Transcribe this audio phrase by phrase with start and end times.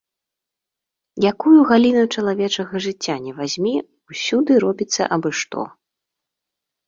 [1.31, 3.73] Якую галіну чалавечага жыцця ні вазьмі,
[4.13, 5.61] усюды робіцца абы-што.